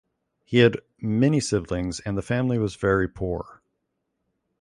[0.43, 3.61] He had many siblings and the family was very poor.